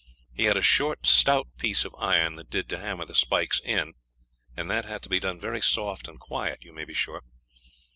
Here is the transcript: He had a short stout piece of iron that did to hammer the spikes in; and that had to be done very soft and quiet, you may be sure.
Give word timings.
He 0.33 0.45
had 0.45 0.57
a 0.57 0.63
short 0.63 1.05
stout 1.05 1.47
piece 1.59 1.85
of 1.85 1.93
iron 1.99 2.35
that 2.37 2.49
did 2.49 2.67
to 2.69 2.79
hammer 2.79 3.05
the 3.05 3.13
spikes 3.13 3.61
in; 3.63 3.93
and 4.57 4.67
that 4.67 4.83
had 4.85 5.03
to 5.03 5.09
be 5.09 5.19
done 5.19 5.39
very 5.39 5.61
soft 5.61 6.07
and 6.07 6.19
quiet, 6.19 6.57
you 6.63 6.73
may 6.73 6.85
be 6.85 6.93
sure. 6.95 7.21